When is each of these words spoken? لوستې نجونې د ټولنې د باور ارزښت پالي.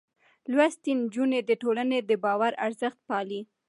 لوستې 0.51 0.91
نجونې 1.01 1.39
د 1.49 1.51
ټولنې 1.61 1.99
د 2.09 2.11
باور 2.23 2.51
ارزښت 2.65 2.99
پالي. 3.09 3.41